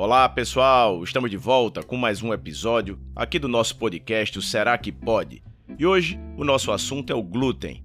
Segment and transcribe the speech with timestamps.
[0.00, 4.78] Olá pessoal, estamos de volta com mais um episódio aqui do nosso podcast o Será
[4.78, 5.42] que Pode?
[5.76, 7.84] E hoje o nosso assunto é o glúten.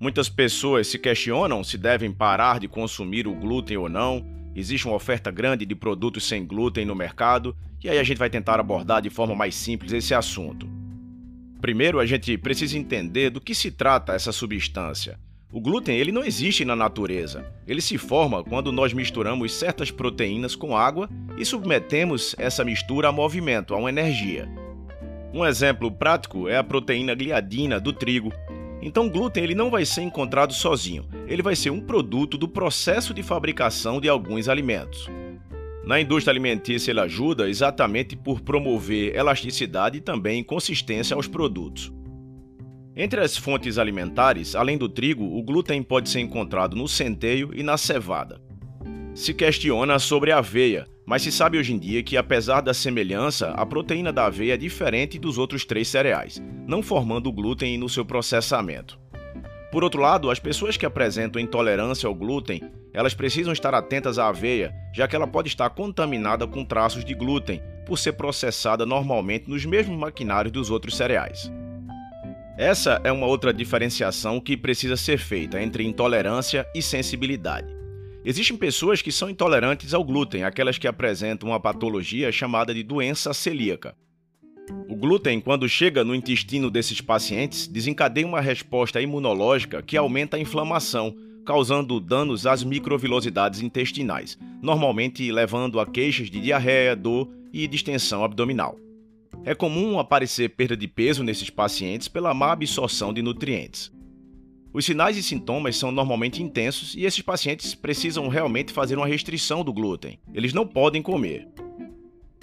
[0.00, 4.24] Muitas pessoas se questionam se devem parar de consumir o glúten ou não.
[4.54, 8.30] Existe uma oferta grande de produtos sem glúten no mercado e aí a gente vai
[8.30, 10.66] tentar abordar de forma mais simples esse assunto.
[11.60, 15.20] Primeiro, a gente precisa entender do que se trata essa substância.
[15.56, 17.50] O glúten ele não existe na natureza.
[17.66, 23.12] Ele se forma quando nós misturamos certas proteínas com água e submetemos essa mistura a
[23.12, 24.46] movimento, a uma energia.
[25.32, 28.30] Um exemplo prático é a proteína gliadina do trigo.
[28.82, 31.08] Então, o glúten ele não vai ser encontrado sozinho.
[31.26, 35.08] Ele vai ser um produto do processo de fabricação de alguns alimentos.
[35.86, 41.95] Na indústria alimentícia, ele ajuda exatamente por promover elasticidade e também consistência aos produtos.
[42.98, 47.62] Entre as fontes alimentares, além do trigo, o glúten pode ser encontrado no centeio e
[47.62, 48.40] na cevada.
[49.14, 53.50] Se questiona sobre a aveia, mas se sabe hoje em dia que, apesar da semelhança,
[53.50, 58.02] a proteína da aveia é diferente dos outros três cereais, não formando glúten no seu
[58.02, 58.98] processamento.
[59.70, 62.62] Por outro lado, as pessoas que apresentam intolerância ao glúten,
[62.94, 67.12] elas precisam estar atentas à aveia, já que ela pode estar contaminada com traços de
[67.12, 71.52] glúten, por ser processada normalmente nos mesmos maquinários dos outros cereais.
[72.58, 77.68] Essa é uma outra diferenciação que precisa ser feita entre intolerância e sensibilidade.
[78.24, 83.34] Existem pessoas que são intolerantes ao glúten, aquelas que apresentam uma patologia chamada de doença
[83.34, 83.94] celíaca.
[84.88, 90.40] O glúten, quando chega no intestino desses pacientes, desencadeia uma resposta imunológica que aumenta a
[90.40, 98.24] inflamação, causando danos às microvilosidades intestinais, normalmente levando a queixas de diarreia, dor e distensão
[98.24, 98.78] abdominal.
[99.46, 103.92] É comum aparecer perda de peso nesses pacientes pela má absorção de nutrientes.
[104.72, 109.62] Os sinais e sintomas são normalmente intensos e esses pacientes precisam realmente fazer uma restrição
[109.62, 110.18] do glúten.
[110.34, 111.46] Eles não podem comer.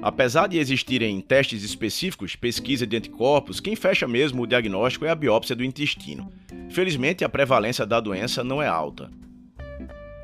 [0.00, 5.14] Apesar de existirem testes específicos, pesquisa de anticorpos, quem fecha mesmo o diagnóstico é a
[5.14, 6.32] biópsia do intestino.
[6.70, 9.10] Felizmente, a prevalência da doença não é alta.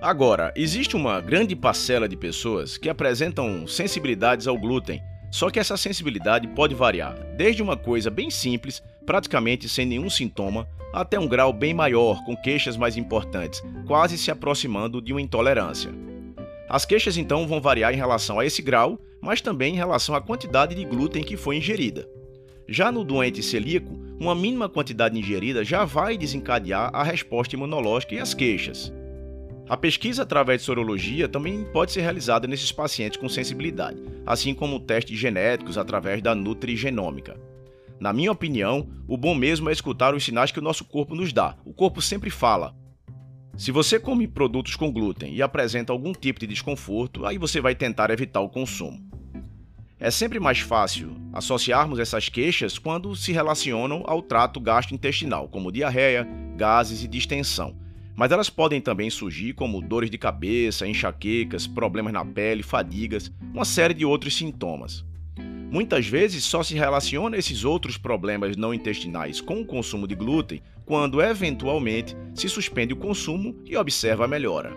[0.00, 5.78] Agora, existe uma grande parcela de pessoas que apresentam sensibilidades ao glúten só que essa
[5.78, 11.54] sensibilidade pode variar, desde uma coisa bem simples, praticamente sem nenhum sintoma, até um grau
[11.54, 15.90] bem maior, com queixas mais importantes, quase se aproximando de uma intolerância.
[16.68, 20.20] As queixas então vão variar em relação a esse grau, mas também em relação à
[20.20, 22.06] quantidade de glúten que foi ingerida.
[22.68, 28.18] Já no doente celíaco, uma mínima quantidade ingerida já vai desencadear a resposta imunológica e
[28.18, 28.92] as queixas.
[29.68, 34.80] A pesquisa através de sorologia também pode ser realizada nesses pacientes com sensibilidade, assim como
[34.80, 37.40] testes genéticos através da nutrigenômica.
[38.00, 41.32] Na minha opinião, o bom mesmo é escutar os sinais que o nosso corpo nos
[41.32, 41.56] dá.
[41.64, 42.74] O corpo sempre fala.
[43.56, 47.74] Se você come produtos com glúten e apresenta algum tipo de desconforto, aí você vai
[47.74, 48.98] tentar evitar o consumo.
[50.00, 56.26] É sempre mais fácil associarmos essas queixas quando se relacionam ao trato gastrointestinal, como diarreia,
[56.56, 57.76] gases e distensão,
[58.16, 63.64] mas elas podem também surgir como dores de cabeça, enxaquecas, problemas na pele, fadigas, uma
[63.64, 65.04] série de outros sintomas.
[65.70, 70.60] Muitas vezes só se relaciona esses outros problemas não intestinais com o consumo de glúten
[70.84, 74.76] quando eventualmente se suspende o consumo e observa a melhora.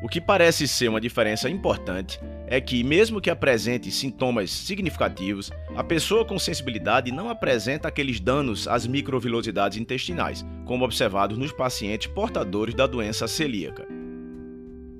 [0.00, 5.84] O que parece ser uma diferença importante é que, mesmo que apresente sintomas significativos, a
[5.84, 12.74] pessoa com sensibilidade não apresenta aqueles danos às microvilosidades intestinais, como observados nos pacientes portadores
[12.74, 13.86] da doença celíaca.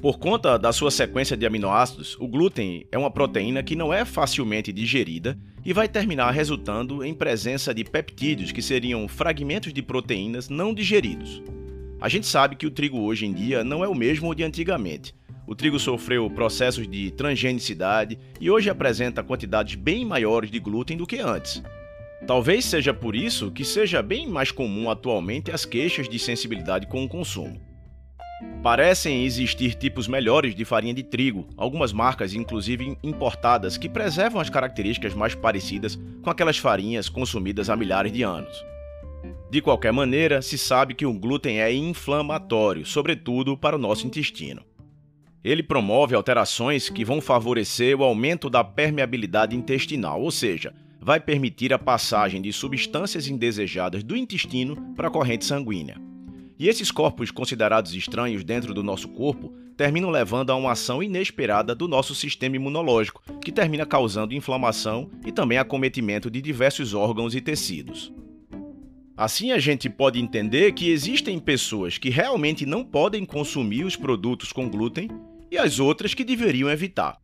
[0.00, 4.04] Por conta da sua sequência de aminoácidos, o glúten é uma proteína que não é
[4.04, 10.48] facilmente digerida e vai terminar resultando em presença de peptídeos, que seriam fragmentos de proteínas
[10.48, 11.42] não digeridos.
[12.00, 15.12] A gente sabe que o trigo hoje em dia não é o mesmo de antigamente,
[15.48, 21.06] o trigo sofreu processos de transgenicidade e hoje apresenta quantidades bem maiores de glúten do
[21.06, 21.62] que antes.
[22.26, 27.02] Talvez seja por isso que seja bem mais comum atualmente as queixas de sensibilidade com
[27.02, 27.58] o consumo.
[28.62, 34.50] Parecem existir tipos melhores de farinha de trigo, algumas marcas, inclusive importadas, que preservam as
[34.50, 38.62] características mais parecidas com aquelas farinhas consumidas há milhares de anos.
[39.50, 44.67] De qualquer maneira, se sabe que o glúten é inflamatório, sobretudo para o nosso intestino.
[45.44, 51.72] Ele promove alterações que vão favorecer o aumento da permeabilidade intestinal, ou seja, vai permitir
[51.72, 55.96] a passagem de substâncias indesejadas do intestino para a corrente sanguínea.
[56.58, 61.72] E esses corpos considerados estranhos dentro do nosso corpo terminam levando a uma ação inesperada
[61.72, 67.40] do nosso sistema imunológico, que termina causando inflamação e também acometimento de diversos órgãos e
[67.40, 68.12] tecidos.
[69.16, 74.52] Assim, a gente pode entender que existem pessoas que realmente não podem consumir os produtos
[74.52, 75.08] com glúten
[75.50, 77.18] e as outras que deveriam evitar.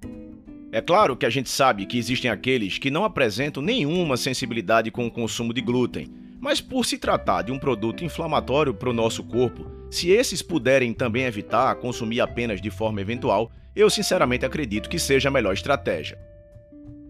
[0.72, 5.06] É claro que a gente sabe que existem aqueles que não apresentam nenhuma sensibilidade com
[5.06, 6.08] o consumo de glúten,
[6.40, 10.92] mas por se tratar de um produto inflamatório para o nosso corpo, se esses puderem
[10.92, 16.18] também evitar consumir apenas de forma eventual, eu sinceramente acredito que seja a melhor estratégia.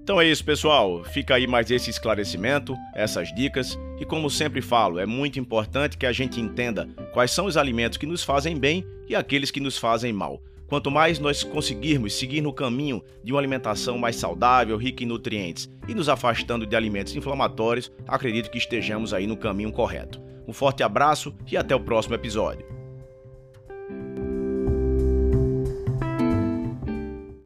[0.05, 1.03] Então é isso, pessoal.
[1.03, 3.79] Fica aí mais esse esclarecimento, essas dicas.
[3.99, 7.97] E como sempre falo, é muito importante que a gente entenda quais são os alimentos
[7.97, 10.43] que nos fazem bem e aqueles que nos fazem mal.
[10.67, 15.71] Quanto mais nós conseguirmos seguir no caminho de uma alimentação mais saudável, rica em nutrientes
[15.87, 20.21] e nos afastando de alimentos inflamatórios, acredito que estejamos aí no caminho correto.
[20.47, 22.84] Um forte abraço e até o próximo episódio.